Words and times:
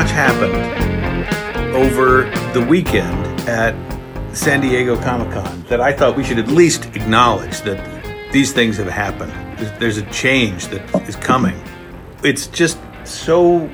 much 0.00 0.12
happened 0.12 1.76
over 1.76 2.22
the 2.54 2.66
weekend 2.70 3.22
at 3.46 3.74
San 4.34 4.62
Diego 4.62 4.96
Comic 4.96 5.30
Con 5.30 5.62
that 5.68 5.78
I 5.78 5.92
thought 5.92 6.16
we 6.16 6.24
should 6.24 6.38
at 6.38 6.48
least 6.48 6.86
acknowledge 6.96 7.60
that 7.62 8.32
these 8.32 8.50
things 8.50 8.78
have 8.78 8.86
happened. 8.88 9.30
There's- 9.58 9.78
There's 9.78 9.98
a 9.98 10.06
change 10.06 10.68
that 10.68 10.80
is 11.06 11.16
coming. 11.16 11.60
It's 12.22 12.46
just 12.46 12.78
so 13.04 13.68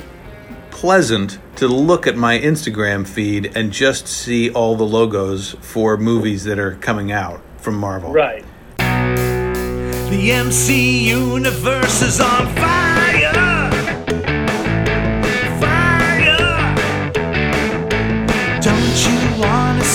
pleasant 0.72 1.38
to 1.56 1.68
look 1.68 2.08
at 2.08 2.16
my 2.16 2.40
Instagram 2.40 3.06
feed 3.06 3.52
and 3.54 3.70
just 3.70 4.08
see 4.08 4.50
all 4.50 4.74
the 4.74 4.82
logos 4.98 5.54
for 5.60 5.96
movies 5.96 6.42
that 6.42 6.58
are 6.58 6.72
coming 6.80 7.12
out 7.12 7.40
from 7.58 7.76
Marvel. 7.76 8.12
Right. 8.12 8.44
The 8.78 10.32
MC 10.32 11.08
universe 11.08 12.02
is 12.02 12.20
on 12.20 12.52
fire. 12.56 12.75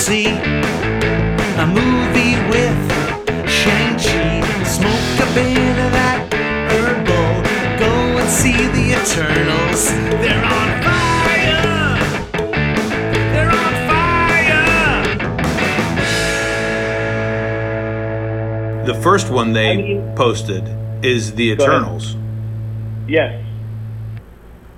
See 0.02 0.26
a 0.26 1.66
movie 1.66 2.34
with 2.50 2.76
Shang-Chi? 3.48 4.40
Smoke 4.64 5.28
a 5.28 5.28
bit 5.34 5.78
of 5.78 5.92
that 5.92 6.28
herbal. 6.72 7.42
Go 7.78 7.92
and 8.18 8.28
see 8.28 8.52
the 8.52 8.94
Eternals. 9.00 9.90
They're 10.20 10.44
on 10.44 10.68
fire. 10.82 11.98
They're 13.32 13.50
on 13.50 13.74
fire. 18.82 18.86
The 18.86 18.94
first 19.02 19.30
one 19.30 19.52
they 19.52 19.70
I 19.72 19.76
mean- 19.76 20.14
posted 20.16 20.68
is 21.04 21.34
The 21.34 21.50
Eternals. 21.52 22.16
Yes. 23.08 23.44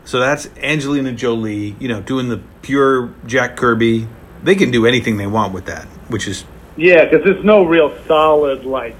So 0.04 0.18
that's 0.20 0.48
Angelina 0.62 1.12
Jolie, 1.12 1.76
you 1.78 1.88
know, 1.88 2.00
doing 2.02 2.28
the 2.28 2.40
pure 2.60 3.14
Jack 3.26 3.56
Kirby. 3.56 4.06
They 4.44 4.54
can 4.54 4.70
do 4.70 4.86
anything 4.86 5.16
they 5.16 5.26
want 5.26 5.52
with 5.52 5.66
that, 5.66 5.86
which 6.08 6.28
is 6.28 6.44
Yeah, 6.76 7.04
because 7.04 7.24
there's 7.24 7.44
no 7.44 7.64
real 7.64 7.96
solid 8.06 8.64
like 8.64 8.96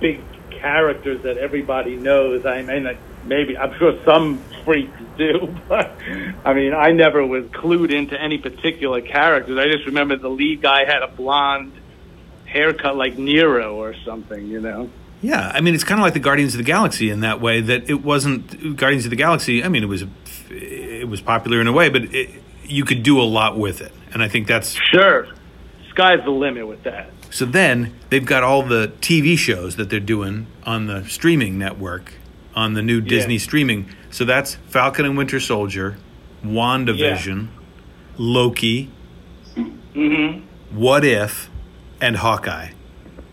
big 0.00 0.20
characters 0.50 1.22
that 1.22 1.38
everybody 1.38 1.96
knows. 1.96 2.44
I 2.44 2.62
mean, 2.62 2.84
like, 2.84 2.98
maybe 3.24 3.56
I'm 3.56 3.76
sure 3.78 3.98
some 4.04 4.38
freaks 4.64 5.00
do, 5.16 5.54
but 5.68 5.92
I 6.44 6.52
mean, 6.52 6.74
I 6.74 6.92
never 6.92 7.24
was 7.24 7.44
clued 7.46 7.92
into 7.92 8.20
any 8.20 8.38
particular 8.38 9.00
characters. 9.00 9.56
I 9.56 9.70
just 9.70 9.86
remember 9.86 10.16
the 10.16 10.30
lead 10.30 10.62
guy 10.62 10.84
had 10.84 11.02
a 11.02 11.08
blonde 11.08 11.72
haircut 12.44 12.96
like 12.96 13.18
Nero 13.18 13.76
or 13.76 13.94
something, 14.04 14.46
you 14.48 14.60
know. 14.60 14.90
Yeah, 15.20 15.50
I 15.52 15.60
mean 15.60 15.74
it's 15.74 15.84
kind 15.84 16.00
of 16.00 16.04
like 16.04 16.14
the 16.14 16.20
Guardians 16.20 16.54
of 16.54 16.58
the 16.58 16.64
Galaxy 16.64 17.10
in 17.10 17.20
that 17.20 17.40
way 17.40 17.60
that 17.60 17.90
it 17.90 18.04
wasn't 18.04 18.76
Guardians 18.76 19.04
of 19.04 19.10
the 19.10 19.16
Galaxy. 19.16 19.64
I 19.64 19.68
mean 19.68 19.82
it 19.82 19.86
was 19.86 20.04
it 20.50 21.08
was 21.08 21.20
popular 21.20 21.60
in 21.60 21.66
a 21.66 21.72
way, 21.72 21.88
but 21.88 22.02
it, 22.14 22.30
you 22.68 22.84
could 22.84 23.02
do 23.02 23.20
a 23.20 23.24
lot 23.24 23.56
with 23.58 23.80
it, 23.80 23.92
and 24.12 24.22
I 24.22 24.28
think 24.28 24.46
that's 24.46 24.78
Sure, 24.92 25.26
sky's 25.90 26.20
the 26.24 26.30
limit 26.30 26.66
with 26.68 26.82
that. 26.84 27.10
so. 27.30 27.44
Then 27.44 27.94
they've 28.10 28.24
got 28.24 28.42
all 28.42 28.62
the 28.62 28.92
TV 29.00 29.36
shows 29.36 29.76
that 29.76 29.90
they're 29.90 29.98
doing 30.00 30.46
on 30.64 30.86
the 30.86 31.04
streaming 31.06 31.58
network 31.58 32.14
on 32.54 32.74
the 32.74 32.82
new 32.82 33.00
Disney 33.00 33.38
streaming. 33.38 33.88
So 34.10 34.24
that's 34.24 34.54
Falcon 34.68 35.04
and 35.04 35.16
Winter 35.16 35.38
Soldier, 35.40 35.96
WandaVision, 36.44 37.48
Loki, 38.16 38.90
Mm-hmm. 39.94 40.76
What 40.78 41.04
If, 41.04 41.50
and 42.00 42.16
Hawkeye. 42.16 42.70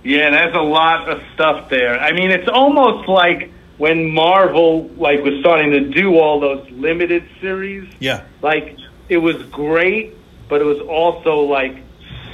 Yeah, 0.04 0.30
there's 0.32 0.56
a 0.56 0.60
lot 0.62 1.08
of 1.10 1.22
stuff 1.36 1.70
there. 1.70 2.00
I 2.00 2.12
mean, 2.12 2.32
it's 2.32 2.48
almost 2.52 3.08
like 3.08 3.52
when 3.78 4.12
Marvel 4.12 4.88
like 4.98 5.24
was 5.24 5.40
starting 5.42 5.72
to 5.72 5.82
do 5.90 6.18
all 6.18 6.40
those 6.40 6.68
limited 6.72 7.24
series. 7.42 7.92
Yeah. 8.00 8.24
Like 8.42 8.78
it 9.10 9.18
was 9.18 9.38
great, 9.52 10.14
but 10.50 10.62
it 10.62 10.66
was 10.66 10.80
also 10.80 11.42
like 11.42 11.78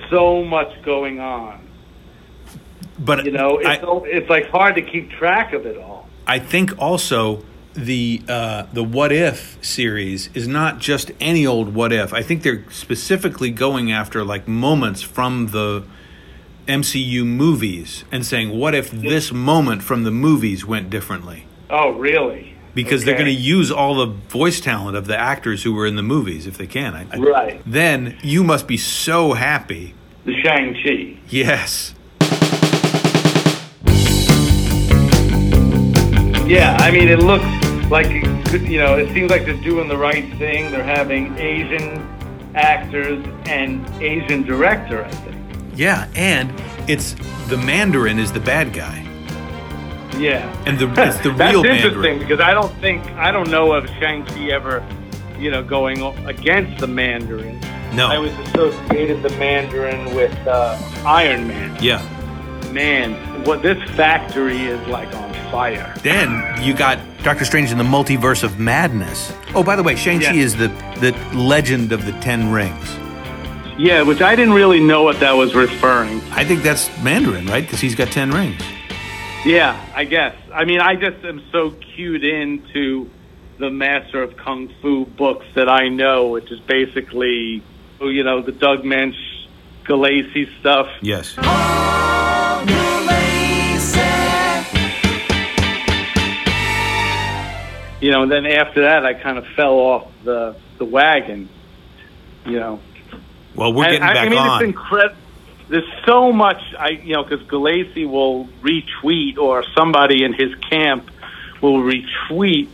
so 0.09 0.44
much 0.44 0.82
going 0.84 1.20
on. 1.20 1.59
But 3.00 3.26
You 3.26 3.32
know, 3.32 3.58
it's 3.58 3.68
I- 3.84 4.02
it's 4.06 4.30
like 4.30 4.50
hard 4.50 4.76
to 4.76 4.81
keep 4.81 5.10
track 5.12 5.54
of 5.54 5.66
it 5.66 5.78
all. 5.78 6.08
I 6.28 6.40
think 6.40 6.78
also 6.80 7.44
the 7.74 8.22
uh, 8.28 8.66
the 8.74 8.84
What 8.84 9.12
If 9.12 9.58
series 9.62 10.30
is 10.34 10.48
not 10.48 10.80
just 10.80 11.12
any 11.20 11.48
old 11.48 11.74
What 11.74 11.92
If. 11.92 12.14
I 12.14 12.22
think 12.22 12.44
they're 12.44 12.66
specifically 12.70 13.50
going 13.50 13.92
after 13.92 14.24
like 14.24 14.48
moments 14.48 15.02
from 15.02 15.48
the 15.48 15.84
MCU 16.68 17.26
movies 17.26 18.04
and 18.12 18.26
saying, 18.26 18.50
"What 18.58 18.76
if 18.76 18.92
this 18.92 19.31
moment 19.31 19.81
from 19.84 20.04
the 20.04 20.12
movies 20.12 20.66
went 20.66 20.90
differently?" 20.90 21.46
Oh, 21.70 21.92
really? 21.94 22.54
Because 22.74 23.04
they're 23.04 23.16
going 23.16 23.26
to 23.26 23.32
use 23.32 23.70
all 23.72 23.96
the 23.96 24.06
voice 24.06 24.62
talent 24.62 24.96
of 24.96 25.06
the 25.08 25.18
actors 25.18 25.64
who 25.64 25.74
were 25.74 25.86
in 25.86 25.96
the 25.98 26.04
movies 26.04 26.48
if 26.48 26.58
they 26.58 26.68
can. 26.68 26.94
I, 26.96 27.06
I- 27.12 27.18
Right. 27.18 27.62
Then 27.66 28.18
you 28.24 28.44
must 28.44 28.68
be 28.68 28.78
so 28.78 29.34
happy. 29.34 29.94
The 30.26 30.34
Shang 30.42 30.74
Chi. 30.76 31.18
Yes. 31.30 31.94
Yeah, 36.48 36.76
I 36.81 36.92
mean, 36.92 37.08
it 37.08 37.20
looks 37.20 37.46
like 37.90 38.08
you 38.70 38.78
know, 38.80 38.98
it 38.98 39.14
seems 39.14 39.31
like 39.31 39.46
they're 39.46 39.54
doing 39.62 39.88
the 39.88 39.96
right 39.98 40.26
thing. 40.38 40.70
They're 40.72 40.84
having 40.84 41.38
Asian 41.38 42.06
actors 42.56 43.26
and 43.46 43.88
Asian 44.02 44.44
director. 44.44 45.06
I 45.06 45.12
think. 45.12 45.38
Yeah, 45.76 46.10
and 46.16 46.52
it's 46.90 47.14
the 47.48 47.56
Mandarin 47.58 48.20
is 48.20 48.34
the 48.34 48.42
bad 48.42 48.74
guy. 48.74 49.08
Yeah. 50.22 50.64
And 50.66 50.78
the 50.80 50.88
it's 51.02 51.18
the 51.24 51.32
That's 51.32 51.54
real 51.56 51.66
interesting 51.66 51.94
Mandarin. 52.02 52.20
because 52.20 52.40
I 52.40 52.54
don't 52.54 52.74
think 52.80 53.04
I 53.14 53.32
don't 53.32 53.50
know 53.50 53.74
of 53.74 53.88
Shang 54.00 54.26
Chi 54.26 54.52
ever, 54.52 54.86
you 55.40 55.50
know, 55.52 55.64
going 55.64 56.02
against 56.28 56.80
the 56.80 56.88
Mandarin. 56.88 57.59
No. 57.94 58.08
I 58.08 58.16
always 58.18 58.38
associated 58.50 59.22
the 59.24 59.30
Mandarin 59.38 60.16
with 60.16 60.36
uh, 60.48 60.78
Iron 61.06 61.48
Man. 61.48 61.76
Yeah. 61.81 62.02
Man, 62.72 63.44
what 63.44 63.62
this 63.62 63.78
factory 63.98 64.62
is 64.62 64.88
like 64.88 65.14
on 65.14 65.34
fire. 65.52 65.94
Then 66.04 66.42
you 66.64 66.74
got 66.74 67.00
Doctor 67.24 67.44
Strange 67.44 67.70
in 67.72 67.78
the 67.78 67.84
Multiverse 67.84 68.44
of 68.44 68.60
Madness. 68.60 69.34
Oh, 69.54 69.62
by 69.64 69.76
the 69.76 69.84
way, 69.84 69.96
Shang-Chi 69.98 70.31
Yeah. 70.31 70.42
is 70.42 70.56
the, 70.56 70.70
the 71.02 71.12
legend 71.38 71.92
of 71.92 72.06
the 72.06 72.14
Ten 72.22 72.50
Rings. 72.50 72.98
Yeah, 73.78 74.04
which 74.04 74.22
I 74.22 74.36
didn't 74.38 74.54
really 74.54 74.80
know 74.80 75.04
what 75.04 75.20
that 75.20 75.34
was 75.34 75.54
referring. 75.54 76.22
I 76.31 76.46
think 76.46 76.62
that's 76.64 76.90
Mandarin, 77.04 77.46
right? 77.48 77.64
Because 77.66 77.81
he's 77.81 77.96
got 77.96 78.10
ten 78.10 78.31
rings. 78.31 78.62
Yeah, 79.44 79.84
I 79.96 80.03
guess. 80.06 80.35
I 80.53 80.66
mean, 80.66 80.79
I 80.81 80.96
just 80.96 81.25
am 81.25 81.41
so 81.52 81.72
cued 81.72 82.24
into 82.24 83.09
the 83.57 83.72
Master 83.72 84.22
of 84.22 84.38
Kung 84.38 84.72
Fu 84.81 85.06
books 85.06 85.46
that 85.56 85.68
I 85.68 85.88
know, 85.90 86.28
which 86.29 86.52
is 86.52 86.59
basically, 86.59 87.63
you 88.00 88.24
know, 88.24 88.41
the 88.44 88.51
Doug 88.51 88.84
Moench, 88.84 89.16
Gulacy 89.85 90.47
stuff. 90.59 90.88
Yes. 91.01 91.35
You 98.01 98.09
know, 98.09 98.24
and 98.24 98.31
then 98.31 98.47
after 98.47 98.81
that, 98.81 99.06
I 99.06 99.13
kind 99.13 99.38
of 99.38 99.46
fell 99.56 99.74
off 99.75 100.07
the 100.24 100.56
the 100.80 100.85
wagon. 100.85 101.50
You 102.47 102.59
know, 102.59 102.80
Well, 103.53 103.74
we're 103.74 103.84
getting 103.85 104.00
back 104.00 104.18
I 104.18 104.30
mean, 104.30 104.40
on. 104.40 104.62
it's 104.63 104.69
incredible. 104.69 105.16
There's 105.72 105.90
so 106.06 106.34
much, 106.34 106.62
I 106.78 106.90
you 106.90 107.14
know, 107.14 107.24
because 107.24 107.48
Gulacy 107.48 108.06
will 108.06 108.48
retweet 108.62 109.38
or 109.38 109.64
somebody 109.74 110.26
in 110.26 110.34
his 110.34 110.54
camp 110.70 111.09
will 111.62 111.82
retweet 111.82 112.68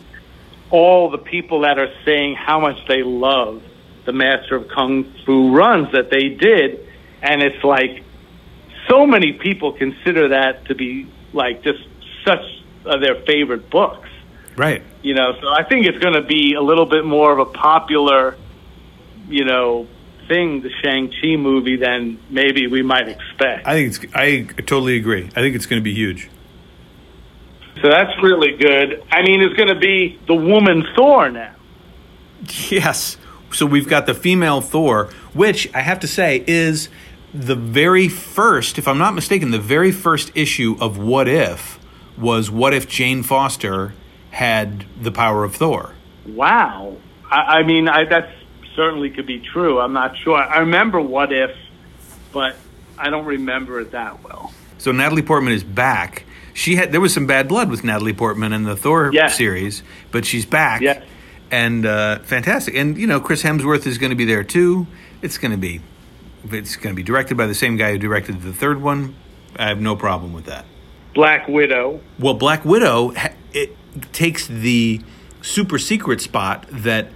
all 0.71 1.11
the 1.11 1.19
people 1.19 1.61
that 1.61 1.77
are 1.77 1.93
saying 2.05 2.35
how 2.35 2.59
much 2.59 2.77
they 2.87 3.03
love 3.03 3.61
the 4.05 4.13
Master 4.13 4.55
of 4.55 4.67
Kung 4.69 5.03
Fu 5.25 5.55
runs 5.55 5.91
that 5.91 6.09
they 6.09 6.29
did, 6.29 6.87
and 7.21 7.43
it's 7.43 7.63
like 7.63 8.03
so 8.87 9.05
many 9.05 9.33
people 9.33 9.73
consider 9.73 10.29
that 10.29 10.65
to 10.65 10.73
be 10.73 11.07
like 11.33 11.61
just 11.61 11.83
such 12.25 12.43
uh, 12.85 12.97
their 12.97 13.21
favorite 13.25 13.69
books. 13.69 14.09
right. 14.55 14.81
You 15.03 15.13
know, 15.13 15.33
so 15.39 15.47
I 15.47 15.63
think 15.63 15.85
it's 15.85 15.99
going 15.99 16.15
to 16.15 16.23
be 16.23 16.55
a 16.55 16.61
little 16.61 16.87
bit 16.87 17.05
more 17.05 17.31
of 17.31 17.39
a 17.39 17.45
popular, 17.45 18.35
you 19.29 19.45
know, 19.45 19.87
thing, 20.27 20.61
the 20.61 20.69
Shang-Chi 20.83 21.35
movie, 21.37 21.77
than 21.77 22.19
maybe 22.29 22.67
we 22.67 22.81
might 22.81 23.07
expect. 23.07 23.67
I 23.67 23.73
think 23.73 24.03
it's. 24.03 24.15
I 24.15 24.43
totally 24.61 24.97
agree. 24.97 25.29
I 25.35 25.41
think 25.41 25.55
it's 25.55 25.65
going 25.65 25.81
to 25.81 25.83
be 25.83 25.93
huge. 25.93 26.29
So 27.81 27.89
that's 27.89 28.11
really 28.23 28.57
good. 28.57 29.03
I 29.11 29.21
mean, 29.21 29.41
it's 29.41 29.53
going 29.53 29.69
to 29.69 29.79
be 29.79 30.19
the 30.27 30.35
woman 30.35 30.83
Thor 30.95 31.29
now. 31.29 31.53
Yes. 32.69 33.17
So 33.51 33.65
we've 33.65 33.87
got 33.87 34.05
the 34.05 34.13
female 34.13 34.61
Thor, 34.61 35.09
which 35.33 35.73
I 35.73 35.81
have 35.81 35.99
to 36.01 36.07
say 36.07 36.43
is 36.47 36.89
the 37.33 37.55
very 37.55 38.07
first, 38.07 38.77
if 38.77 38.87
I'm 38.87 38.97
not 38.97 39.13
mistaken, 39.13 39.51
the 39.51 39.59
very 39.59 39.91
first 39.91 40.31
issue 40.35 40.75
of 40.79 40.97
What 40.97 41.27
If 41.27 41.79
was 42.17 42.49
What 42.49 42.73
If 42.73 42.87
Jane 42.87 43.21
Foster 43.23 43.93
had 44.31 44.85
the 45.01 45.11
power 45.11 45.43
of 45.43 45.55
Thor. 45.55 45.93
Wow. 46.25 46.97
I, 47.29 47.59
I 47.59 47.63
mean, 47.63 47.87
I, 47.87 48.05
that 48.05 48.29
certainly 48.77 49.09
could 49.09 49.25
be 49.25 49.39
true. 49.39 49.81
I'm 49.81 49.91
not 49.91 50.15
sure. 50.17 50.37
I 50.37 50.59
remember 50.59 51.01
What 51.01 51.33
If, 51.33 51.51
but 52.31 52.55
I 52.97 53.09
don't 53.09 53.25
remember 53.25 53.81
it 53.81 53.91
that 53.91 54.23
well. 54.23 54.53
So 54.77 54.93
Natalie 54.93 55.23
Portman 55.23 55.51
is 55.51 55.63
back. 55.65 56.23
She 56.53 56.75
had 56.75 56.91
there 56.93 57.01
was 57.01 57.13
some 57.13 57.25
bad 57.27 57.47
blood 57.49 57.69
with 57.69 57.83
Natalie 57.83 58.13
Portman 58.13 58.53
in 58.53 58.63
the 58.63 58.75
Thor 58.77 59.09
Yes. 59.11 59.35
series, 59.35 59.83
but 60.11 60.23
she's 60.25 60.45
back. 60.45 60.81
Yes. 60.81 61.03
and 61.51 61.85
uh, 61.85 62.19
fantastic. 62.19 62.75
And 62.75 62.97
you 62.97 63.07
know, 63.07 63.19
Chris 63.19 63.43
Hemsworth 63.43 63.85
is 63.87 63.97
going 63.97 64.11
to 64.11 64.15
be 64.15 64.25
there 64.25 64.43
too. 64.43 64.87
It's 65.21 65.37
going 65.37 65.51
to 65.51 65.57
be 65.57 65.81
it's 66.49 66.75
going 66.77 66.95
to 66.95 66.95
be 66.95 67.03
directed 67.03 67.35
by 67.35 67.47
the 67.47 67.55
same 67.55 67.75
guy 67.77 67.91
who 67.91 67.97
directed 67.97 68.41
the 68.41 68.53
third 68.53 68.81
one. 68.81 69.15
I 69.57 69.67
have 69.67 69.81
no 69.81 69.95
problem 69.95 70.33
with 70.33 70.45
that. 70.45 70.65
Black 71.13 71.47
Widow. 71.47 71.99
Well, 72.19 72.35
Black 72.35 72.63
Widow 72.63 73.13
it 73.53 73.75
takes 74.13 74.45
the 74.47 75.01
super 75.41 75.79
secret 75.79 76.21
spot 76.21 76.65
that 76.71 77.07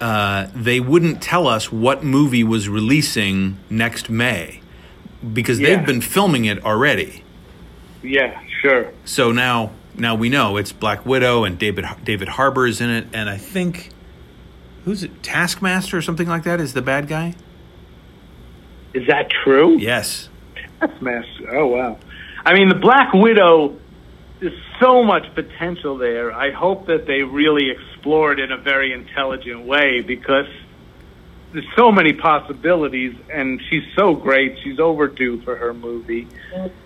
uh, 0.00 0.48
they 0.54 0.80
wouldn't 0.80 1.22
tell 1.22 1.46
us 1.46 1.70
what 1.72 2.02
movie 2.04 2.44
was 2.44 2.68
releasing 2.68 3.58
next 3.70 4.08
May 4.10 4.60
because 5.32 5.58
Yeah. 5.60 5.76
they've 5.76 5.86
been 5.86 6.00
filming 6.00 6.44
it 6.44 6.64
already. 6.64 7.22
Yeah, 8.02 8.38
sure. 8.62 8.90
So 9.04 9.32
now 9.32 9.70
now 9.96 10.14
we 10.14 10.28
know 10.28 10.56
it's 10.56 10.72
Black 10.72 11.06
Widow 11.06 11.44
and 11.44 11.58
David 11.58 11.86
David 12.04 12.28
Harbour 12.28 12.66
is 12.66 12.80
in 12.80 12.90
it, 12.90 13.06
and 13.12 13.30
I 13.30 13.36
think 13.38 13.90
who's 14.84 15.02
it? 15.02 15.22
Taskmaster 15.22 15.96
or 15.96 16.02
something 16.02 16.28
like 16.28 16.42
that 16.44 16.60
is 16.60 16.74
the 16.74 16.82
bad 16.82 17.08
guy. 17.08 17.34
Is 18.92 19.06
that 19.08 19.30
true? 19.30 19.76
Yes. 19.78 20.28
Massive. 21.00 21.48
Oh 21.50 21.66
wow. 21.66 21.98
I 22.44 22.52
mean, 22.54 22.68
the 22.68 22.74
Black 22.74 23.12
Widow. 23.14 23.76
There's 24.44 24.60
so 24.78 25.02
much 25.02 25.34
potential 25.34 25.96
there. 25.96 26.30
I 26.30 26.50
hope 26.50 26.88
that 26.88 27.06
they 27.06 27.22
really 27.22 27.70
explore 27.70 28.30
it 28.30 28.38
in 28.40 28.52
a 28.52 28.58
very 28.58 28.92
intelligent 28.92 29.64
way 29.64 30.02
because 30.02 30.48
there's 31.54 31.64
so 31.74 31.90
many 31.90 32.12
possibilities, 32.12 33.14
and 33.32 33.58
she's 33.70 33.84
so 33.96 34.14
great. 34.14 34.58
She's 34.62 34.78
overdue 34.78 35.40
for 35.40 35.56
her 35.56 35.72
movie, 35.72 36.28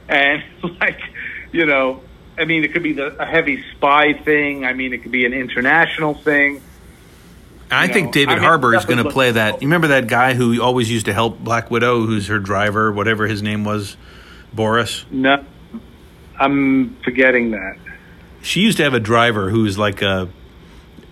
and 0.08 0.44
like, 0.80 1.00
you 1.50 1.66
know, 1.66 2.00
I 2.38 2.44
mean, 2.44 2.62
it 2.62 2.72
could 2.72 2.84
be 2.84 2.92
the, 2.92 3.20
a 3.20 3.26
heavy 3.26 3.64
spy 3.72 4.12
thing. 4.12 4.64
I 4.64 4.72
mean, 4.72 4.92
it 4.92 5.02
could 5.02 5.10
be 5.10 5.26
an 5.26 5.32
international 5.32 6.14
thing. 6.14 6.62
I 7.72 7.86
You 7.86 7.92
think 7.92 8.06
know, 8.06 8.12
David 8.12 8.30
I 8.30 8.34
mean, 8.36 8.44
Harbour 8.44 8.76
is 8.76 8.84
going 8.84 9.02
to 9.02 9.10
play 9.10 9.32
that. 9.32 9.62
You 9.62 9.66
remember 9.66 9.88
that 9.88 10.06
guy 10.06 10.34
who 10.34 10.62
always 10.62 10.88
used 10.88 11.06
to 11.06 11.12
help 11.12 11.40
Black 11.40 11.72
Widow, 11.72 12.06
who's 12.06 12.28
her 12.28 12.38
driver, 12.38 12.92
whatever 12.92 13.26
his 13.26 13.42
name 13.42 13.64
was, 13.64 13.96
Boris. 14.54 15.04
No, 15.10 15.44
I'm 16.38 16.96
forgetting 17.02 17.50
that. 17.52 17.76
She 18.42 18.60
used 18.60 18.76
to 18.78 18.84
have 18.84 18.94
a 18.94 19.00
driver 19.00 19.50
who's 19.50 19.76
like 19.76 20.02
a, 20.02 20.28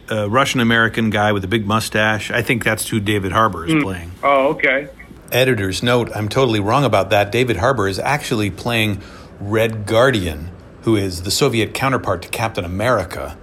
a 0.09 0.29
Russian 0.29 0.61
American 0.61 1.11
guy 1.11 1.33
with 1.33 1.45
a 1.45 1.49
big 1.49 1.67
mustache. 1.67 2.31
I 2.31 2.43
think 2.43 2.65
that's 2.65 2.89
who 2.89 3.01
David 3.01 3.33
Harbour 3.33 3.67
is 3.67 3.83
playing. 3.83 4.13
Oh, 4.23 4.49
okay. 4.49 4.89
Editor's 5.33 5.83
note: 5.83 6.11
I'm 6.15 6.29
totally 6.29 6.61
wrong 6.61 6.85
about 6.85 7.11
that. 7.11 7.33
David 7.33 7.57
Harbour 7.57 7.89
is 7.89 7.99
actually 7.99 8.51
playing 8.51 9.03
Red 9.41 9.87
Guardian, 9.87 10.51
who 10.83 10.95
is 10.95 11.23
the 11.23 11.33
Soviet 11.33 11.75
counterpart 11.75 12.23
to 12.23 12.29
Captain 12.29 12.65
America, 12.65 13.37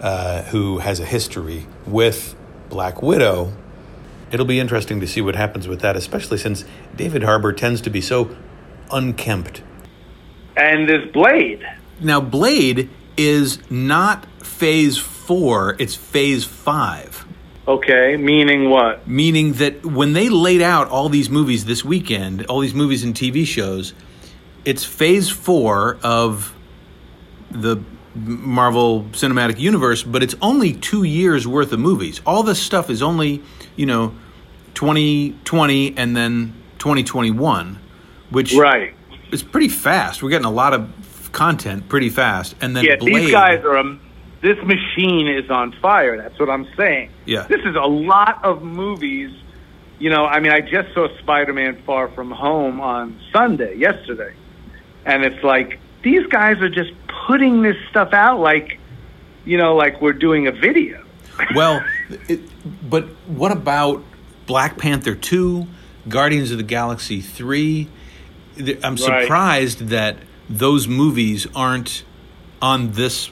uh, 0.00 0.42
who 0.44 0.78
has 0.78 0.98
a 0.98 1.04
history 1.04 1.66
with 1.86 2.34
Black 2.70 3.02
Widow. 3.02 3.52
It'll 4.32 4.46
be 4.46 4.58
interesting 4.58 4.98
to 5.00 5.06
see 5.06 5.20
what 5.20 5.36
happens 5.36 5.68
with 5.68 5.80
that, 5.80 5.94
especially 5.94 6.38
since 6.38 6.64
David 6.96 7.22
Harbour 7.22 7.52
tends 7.52 7.80
to 7.82 7.90
be 7.90 8.00
so 8.00 8.34
unkempt. 8.90 9.62
And 10.56 10.88
there's 10.88 11.10
Blade. 11.12 11.66
Now, 12.00 12.20
Blade 12.20 12.88
is 13.16 13.58
not 13.70 14.26
Phase 14.44 14.98
Four; 14.98 15.76
it's 15.78 15.94
Phase 15.94 16.44
Five. 16.44 17.26
Okay, 17.68 18.16
meaning 18.16 18.70
what? 18.70 19.08
meaning 19.08 19.54
that 19.54 19.84
when 19.84 20.12
they 20.12 20.28
laid 20.28 20.62
out 20.62 20.88
all 20.88 21.08
these 21.08 21.28
movies 21.28 21.64
this 21.64 21.84
weekend, 21.84 22.46
all 22.46 22.60
these 22.60 22.74
movies 22.74 23.02
and 23.02 23.12
TV 23.12 23.44
shows, 23.44 23.92
it's 24.64 24.84
phase 24.84 25.28
four 25.28 25.98
of 26.02 26.54
the 27.50 27.82
Marvel 28.14 29.02
Cinematic 29.12 29.58
Universe, 29.58 30.04
but 30.04 30.22
it's 30.22 30.36
only 30.40 30.74
two 30.74 31.02
years 31.02 31.46
worth 31.46 31.72
of 31.72 31.80
movies. 31.80 32.20
All 32.24 32.44
this 32.44 32.62
stuff 32.62 32.88
is 32.88 33.02
only, 33.02 33.42
you 33.74 33.86
know, 33.86 34.14
2020 34.74 35.96
and 35.96 36.16
then 36.16 36.54
2021, 36.78 37.78
which 38.30 38.54
Right. 38.54 38.94
Is 39.32 39.42
pretty 39.42 39.68
fast. 39.68 40.22
We're 40.22 40.30
getting 40.30 40.46
a 40.46 40.50
lot 40.50 40.72
of 40.74 41.30
content 41.32 41.88
pretty 41.88 42.10
fast. 42.10 42.54
And 42.60 42.76
then 42.76 42.84
Yeah, 42.84 42.96
Blade, 42.96 43.14
these 43.14 43.30
guys 43.32 43.64
are. 43.64 43.76
Um, 43.76 44.00
this 44.42 44.58
machine 44.64 45.28
is 45.28 45.50
on 45.50 45.72
fire. 45.72 46.16
That's 46.16 46.38
what 46.38 46.50
I'm 46.50 46.68
saying. 46.76 47.10
Yeah. 47.24 47.46
This 47.48 47.62
is 47.64 47.74
a 47.74 47.86
lot 47.86 48.44
of 48.44 48.62
movies. 48.62 49.32
You 49.98 50.10
know, 50.10 50.26
I 50.26 50.40
mean, 50.40 50.52
I 50.52 50.60
just 50.60 50.92
saw 50.94 51.08
Spider-Man: 51.18 51.82
Far 51.84 52.08
From 52.08 52.30
Home 52.30 52.80
on 52.80 53.18
Sunday, 53.32 53.76
yesterday, 53.76 54.34
and 55.04 55.24
it's 55.24 55.42
like 55.42 55.78
these 56.02 56.26
guys 56.26 56.58
are 56.58 56.68
just 56.68 56.92
putting 57.26 57.62
this 57.62 57.76
stuff 57.90 58.12
out 58.12 58.38
like, 58.38 58.78
you 59.44 59.56
know, 59.56 59.74
like 59.74 60.00
we're 60.00 60.12
doing 60.12 60.46
a 60.46 60.52
video. 60.52 61.02
Well, 61.54 61.84
it, 62.28 62.40
but 62.88 63.04
what 63.26 63.52
about 63.52 64.02
Black 64.46 64.78
Panther 64.78 65.14
2, 65.14 65.66
Guardians 66.08 66.50
of 66.50 66.56
the 66.56 66.62
Galaxy 66.62 67.20
3? 67.20 67.88
I'm 68.58 68.94
Right. 68.94 68.98
surprised 68.98 69.88
that 69.88 70.16
those 70.48 70.88
movies 70.88 71.46
aren't 71.54 72.04
on 72.62 72.92
this 72.92 73.30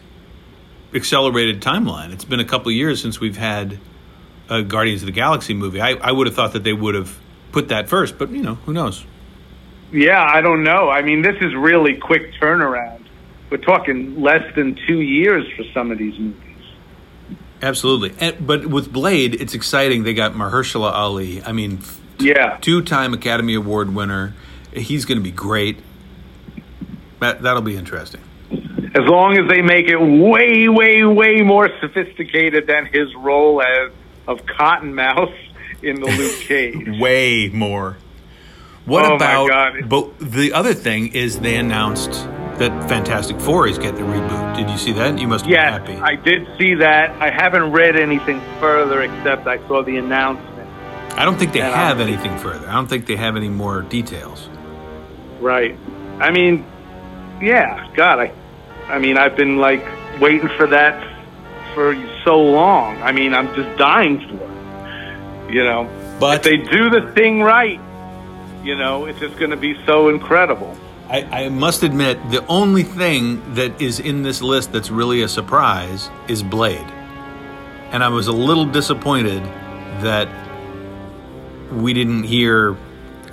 accelerated 0.94 1.60
timeline. 1.60 2.12
It's 2.12 2.24
been 2.24 2.40
a 2.40 2.44
couple 2.44 2.70
years 2.70 3.00
since 3.00 3.20
we've 3.20 3.36
had 3.36 3.78
a 4.48 4.62
Guardians 4.62 5.02
of 5.02 5.06
the 5.06 5.12
Galaxy 5.12 5.54
movie. 5.54 5.80
I, 5.80 5.90
I 5.94 6.12
would 6.12 6.26
have 6.26 6.36
thought 6.36 6.52
that 6.52 6.64
they 6.64 6.72
would 6.72 6.94
have 6.94 7.18
put 7.52 7.68
that 7.68 7.88
first, 7.88 8.18
but 8.18 8.30
you 8.30 8.42
know, 8.42 8.56
who 8.66 8.72
knows? 8.72 9.04
Yeah, 9.92 10.22
I 10.22 10.40
don't 10.40 10.62
know. 10.64 10.90
I 10.90 11.02
mean, 11.02 11.22
this 11.22 11.36
is 11.40 11.54
really 11.54 11.94
quick 11.96 12.32
turnaround. 12.40 13.00
We're 13.50 13.58
talking 13.58 14.20
less 14.20 14.54
than 14.54 14.78
two 14.86 15.00
years 15.00 15.46
for 15.56 15.64
some 15.72 15.90
of 15.90 15.98
these 15.98 16.18
movies. 16.18 16.40
Absolutely. 17.62 18.12
And, 18.20 18.46
but 18.46 18.66
with 18.66 18.92
Blade, 18.92 19.40
it's 19.40 19.54
exciting. 19.54 20.02
They 20.04 20.14
got 20.14 20.32
Mahershala 20.34 20.92
Ali. 20.92 21.42
I 21.42 21.52
mean, 21.52 21.78
f- 21.80 22.00
Yeah. 22.18 22.58
two-time 22.60 23.14
Academy 23.14 23.54
Award 23.54 23.94
winner. 23.94 24.34
He's 24.74 25.04
going 25.04 25.18
to 25.18 25.24
be 25.24 25.30
great. 25.30 25.78
That 27.20 27.42
that'll 27.42 27.62
be 27.62 27.76
interesting. 27.76 28.20
As 28.50 29.02
long 29.08 29.36
as 29.38 29.48
they 29.48 29.60
make 29.62 29.88
it 29.88 29.96
way, 29.98 30.68
way, 30.68 31.02
way 31.04 31.42
more 31.42 31.68
sophisticated 31.80 32.66
than 32.66 32.86
his 32.86 33.12
role 33.16 33.60
as 33.62 33.90
of 34.28 34.38
Cottonmouth 34.46 35.34
in 35.82 36.00
the 36.00 36.06
Luke 36.06 36.38
Cage. 36.46 37.00
Way 37.00 37.48
more. 37.48 37.96
What 38.84 39.04
Oh 39.06 39.16
about? 39.16 39.88
But 39.88 40.18
the 40.20 40.52
other 40.52 40.74
thing 40.74 41.14
is 41.14 41.40
they 41.40 41.56
announced 41.56 42.12
that 42.58 42.88
Fantastic 42.88 43.40
Four 43.40 43.66
is 43.66 43.78
getting 43.78 44.02
a 44.02 44.04
reboot. 44.06 44.56
Did 44.56 44.70
you 44.70 44.76
see 44.78 44.92
that? 44.92 45.18
You 45.18 45.26
must 45.26 45.44
be 45.46 45.52
yes, 45.52 45.70
happy. 45.72 45.94
I 45.96 46.14
did 46.16 46.46
see 46.58 46.74
that. 46.74 47.10
I 47.20 47.30
haven't 47.30 47.72
read 47.72 47.96
anything 47.96 48.40
further 48.60 49.02
except 49.02 49.46
I 49.48 49.58
saw 49.66 49.82
the 49.82 49.96
announcement. 49.96 50.68
I 51.18 51.24
don't 51.24 51.36
think 51.38 51.52
they 51.52 51.60
And 51.62 51.74
have 51.74 51.98
I'm- 52.00 52.08
anything 52.08 52.36
further. 52.38 52.68
I 52.68 52.74
don't 52.74 52.86
think 52.86 53.06
they 53.06 53.16
have 53.16 53.36
any 53.36 53.48
more 53.48 53.82
details. 53.82 54.48
Right. 55.44 55.76
I 56.20 56.30
mean, 56.30 56.64
yeah, 57.42 57.86
God, 57.94 58.18
I, 58.18 58.32
I 58.88 58.98
mean, 58.98 59.18
I've 59.18 59.36
been 59.36 59.58
like 59.58 59.84
waiting 60.18 60.48
for 60.56 60.66
that 60.68 60.96
for 61.74 61.94
so 62.24 62.42
long. 62.42 62.96
I 63.02 63.12
mean, 63.12 63.34
I'm 63.34 63.54
just 63.54 63.76
dying 63.78 64.20
for 64.26 64.42
it. 64.42 65.52
You 65.52 65.62
know, 65.62 66.16
But 66.18 66.38
if 66.38 66.42
they 66.44 66.56
do 66.56 66.88
the 66.88 67.12
thing 67.12 67.42
right, 67.42 67.78
you 68.64 68.74
know, 68.74 69.04
it's 69.04 69.20
just 69.20 69.36
going 69.36 69.50
to 69.50 69.58
be 69.58 69.76
so 69.84 70.08
incredible. 70.08 70.74
I, 71.10 71.44
I 71.44 71.48
must 71.50 71.82
admit, 71.82 72.18
the 72.30 72.44
only 72.46 72.82
thing 72.82 73.54
that 73.54 73.82
is 73.82 74.00
in 74.00 74.22
this 74.22 74.40
list 74.40 74.72
that's 74.72 74.90
really 74.90 75.20
a 75.20 75.28
surprise 75.28 76.08
is 76.26 76.42
Blade. 76.42 76.90
And 77.90 78.02
I 78.02 78.08
was 78.08 78.28
a 78.28 78.32
little 78.32 78.64
disappointed 78.64 79.42
that 80.00 80.26
we 81.70 81.92
didn't 81.92 82.22
hear 82.22 82.78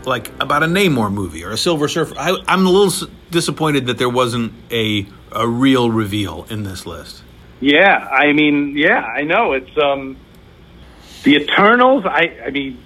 like 0.05 0.31
about 0.41 0.63
a 0.63 0.67
Namor 0.67 1.11
movie 1.11 1.43
or 1.43 1.51
a 1.51 1.57
Silver 1.57 1.87
Surfer. 1.87 2.15
I, 2.17 2.35
I'm 2.47 2.65
a 2.65 2.69
little 2.69 3.09
disappointed 3.29 3.87
that 3.87 3.97
there 3.97 4.09
wasn't 4.09 4.53
a 4.71 5.05
a 5.31 5.47
real 5.47 5.89
reveal 5.91 6.45
in 6.49 6.63
this 6.63 6.85
list. 6.85 7.23
Yeah, 7.59 8.07
I 8.11 8.33
mean, 8.33 8.75
yeah, 8.75 9.01
I 9.01 9.21
know 9.23 9.53
it's 9.53 9.77
um, 9.77 10.17
the 11.23 11.35
Eternals. 11.35 12.05
I, 12.05 12.39
I 12.45 12.49
mean, 12.49 12.81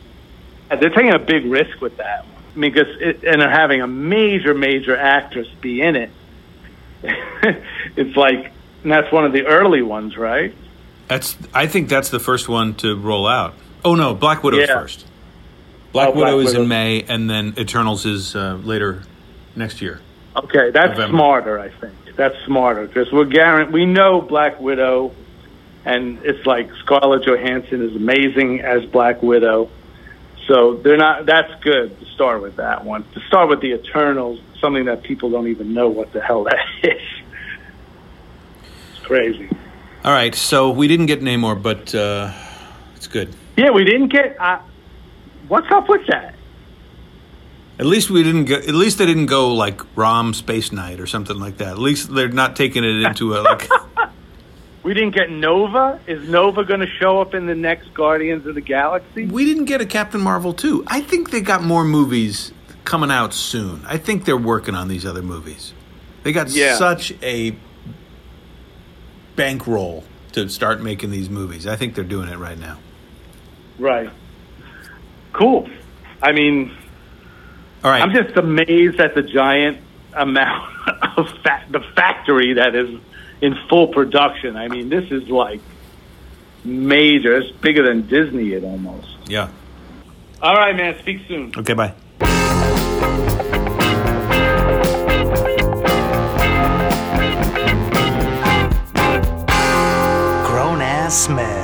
they're 0.70 0.90
taking 0.90 1.14
a 1.14 1.20
big 1.20 1.46
risk 1.46 1.80
with 1.82 1.98
that. 1.98 2.26
I 2.54 2.58
mean, 2.58 2.74
because 2.74 2.94
it, 3.00 3.24
and 3.24 3.42
they're 3.42 3.50
having 3.50 3.82
a 3.82 3.88
major, 3.88 4.54
major 4.54 4.96
actress 4.96 5.48
be 5.62 5.82
in 5.82 5.96
it. 5.96 6.10
it's 7.96 8.16
like, 8.18 8.52
and 8.84 8.92
that's 8.92 9.12
one 9.12 9.26
of 9.26 9.32
the 9.34 9.46
early 9.46 9.82
ones, 9.82 10.18
right? 10.18 10.54
That's 11.08 11.38
I 11.54 11.68
think 11.68 11.88
that's 11.90 12.10
the 12.10 12.20
first 12.20 12.50
one 12.50 12.74
to 12.76 12.96
roll 12.98 13.28
out. 13.28 13.54
Oh 13.84 13.96
no, 13.96 14.14
Black 14.14 14.44
Widow's 14.44 14.68
Yeah. 14.68 14.80
first. 14.82 15.06
Black 15.96 16.10
Oh, 16.10 16.12
Black 16.12 16.26
Widow 16.26 16.40
is 16.40 16.48
Widow. 16.48 16.62
in 16.64 16.68
May, 16.68 17.04
and 17.08 17.30
then 17.30 17.54
Eternals 17.58 18.06
is 18.06 18.36
uh, 18.36 18.60
later 18.62 19.02
next 19.56 19.82
year. 19.82 20.02
Okay, 20.36 20.70
that's 20.72 20.90
November. 20.90 21.16
smarter. 21.18 21.58
I 21.60 21.70
think 21.70 21.94
that's 22.18 22.36
smarter 22.46 22.86
because 22.86 23.10
we're 23.14 23.24
guarant- 23.24 23.72
We 23.72 23.86
know 23.86 24.20
Black 24.20 24.60
Widow, 24.60 25.14
and 25.86 26.20
it's 26.24 26.46
like 26.46 26.70
Scarlett 26.84 27.24
Johansson 27.26 27.82
is 27.82 27.96
amazing 27.96 28.60
as 28.60 28.84
Black 28.88 29.24
Widow. 29.24 29.70
So 30.48 30.76
they're 30.76 30.98
not. 30.98 31.26
That's 31.26 31.54
good 31.64 31.98
to 31.98 32.06
start 32.08 32.42
with 32.42 32.58
that 32.58 32.84
one. 32.84 33.06
To 33.14 33.22
start 33.30 33.48
with 33.48 33.62
the 33.62 33.72
Eternals, 33.74 34.42
something 34.60 34.84
that 34.86 35.02
people 35.02 35.30
don't 35.30 35.48
even 35.48 35.74
know 35.74 35.88
what 35.88 36.12
the 36.12 36.20
hell 36.20 36.44
that 36.44 36.60
is. 36.84 37.02
It's 38.92 39.06
crazy. 39.06 39.50
All 40.04 40.12
right, 40.12 40.36
so 40.36 40.72
we 40.72 40.90
didn't 40.90 41.06
get 41.06 41.22
Namor, 41.22 41.60
but 41.60 41.96
uh, 41.96 42.34
it's 42.98 43.08
good. 43.08 43.34
Yeah, 43.56 43.72
we 43.72 43.86
didn't 43.86 44.10
get. 44.10 44.36
Uh, 44.40 44.60
what's 45.48 45.70
up 45.72 45.88
with 45.90 46.06
that? 46.08 46.36
At 47.78 47.86
least 47.86 48.10
we 48.10 48.24
didn't 48.24 48.46
go. 48.46 48.56
At 48.56 48.70
least 48.74 48.98
they 49.00 49.06
didn't 49.06 49.26
go 49.26 49.54
like 49.54 49.82
Rom 49.98 50.34
Space 50.34 50.72
Knight 50.72 51.00
or 51.00 51.08
something 51.08 51.38
like 51.38 51.58
that. 51.58 51.70
At 51.70 51.80
least 51.80 52.14
they're 52.14 52.30
not 52.30 52.56
taking 52.56 52.84
it 52.84 53.06
into 53.06 53.36
a 53.36 53.40
like. 53.42 53.68
We 54.84 54.94
didn't 54.94 55.16
get 55.16 55.32
Nova. 55.32 56.00
Is 56.06 56.30
Nova 56.30 56.64
going 56.64 56.82
to 56.82 56.86
show 56.86 57.20
up 57.20 57.34
in 57.34 57.48
the 57.48 57.56
next 57.56 57.92
Guardians 57.96 58.46
of 58.46 58.54
the 58.54 58.62
Galaxy? 58.62 59.26
we 59.26 59.44
didn't 59.44 59.66
get 59.66 59.82
a 59.82 59.86
Captain 59.88 60.22
Marvel 60.22 60.54
too. 60.54 60.84
I 60.86 61.02
think 61.02 61.32
they 61.32 61.42
got 61.42 61.64
more 61.64 61.84
movies 61.84 62.54
coming 62.84 63.10
out 63.10 63.34
soon. 63.34 63.82
I 63.88 63.98
think 63.98 64.26
they're 64.26 64.38
working 64.38 64.76
on 64.76 64.88
these 64.88 65.04
other 65.04 65.24
movies. 65.24 65.74
They 66.22 66.32
got 66.32 66.50
Yeah. 66.50 66.76
such 66.76 67.14
a 67.24 67.56
bankroll 69.36 70.04
to 70.34 70.48
start 70.50 70.82
making 70.82 71.10
these 71.10 71.32
movies. 71.32 71.66
I 71.66 71.76
think 71.76 71.96
they're 71.96 72.04
doing 72.04 72.30
it 72.30 72.38
right 72.38 72.58
now. 72.60 72.78
Right. 73.80 74.10
Cool. 75.36 75.70
I 76.22 76.32
mean, 76.32 76.72
All 77.84 77.92
right. 77.92 78.02
I'm 78.02 78.12
just 78.14 78.36
amazed 78.38 79.00
at 79.00 79.16
the 79.16 79.22
giant 79.22 79.78
amount 80.14 80.72
of 81.18 81.28
fa- 81.44 81.66
the 81.70 81.82
factory 81.96 82.54
that 82.54 82.74
is 82.74 82.98
in 83.42 83.56
full 83.70 83.88
production. 83.90 84.56
I 84.56 84.70
mean, 84.70 84.88
this 84.90 85.12
is 85.12 85.28
like 85.30 85.60
major. 86.64 87.38
It's 87.38 87.52
bigger 87.58 87.84
than 87.86 88.08
Disney. 88.08 88.54
It 88.54 88.64
almost. 88.64 89.08
yeah. 89.28 89.50
All 90.42 90.56
right, 90.56 90.76
man. 90.76 90.98
Speak 91.00 91.22
soon. 91.28 91.52
Okay. 91.58 91.74
Bye. 91.74 91.94
Grown 100.48 100.82
ass 100.82 101.30
man. 101.30 101.55